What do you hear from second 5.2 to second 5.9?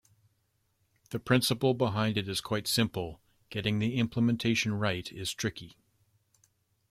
tricky.